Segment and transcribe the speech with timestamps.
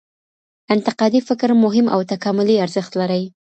[0.73, 3.23] انتقادي فکر مهم او تکاملي ارزښت لري.